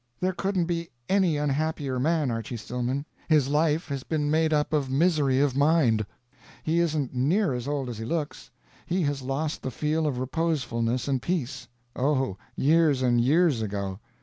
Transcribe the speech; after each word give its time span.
There 0.19 0.33
couldn't 0.33 0.65
be 0.65 0.89
any 1.07 1.37
unhappier 1.37 1.99
man, 1.99 2.31
Archy 2.31 2.57
Stillman; 2.57 3.05
his 3.29 3.49
life 3.49 3.87
had 3.89 4.09
been 4.09 4.31
made 4.31 4.51
up 4.51 4.73
of 4.73 4.89
misery 4.89 5.39
of 5.39 5.55
mind 5.55 6.07
he 6.63 6.79
isn't 6.79 7.13
near 7.13 7.53
as 7.53 7.67
old 7.67 7.87
as 7.87 7.99
he 7.99 8.05
looks. 8.05 8.49
He 8.87 9.03
has 9.03 9.21
lost 9.21 9.61
the 9.61 9.69
feel 9.69 10.07
of 10.07 10.17
reposefulness 10.17 11.07
and 11.07 11.21
peace 11.21 11.67
oh, 11.95 12.37
years 12.55 13.03
and 13.03 13.21
years 13.21 13.61
ago! 13.61 13.99